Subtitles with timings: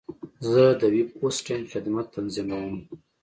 [0.51, 2.75] زه د ویب هوسټنګ خدمت تنظیموم.